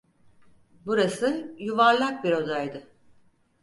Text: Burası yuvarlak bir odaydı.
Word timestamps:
Burası 0.85 1.55
yuvarlak 1.59 2.23
bir 2.23 2.31
odaydı. 2.31 2.87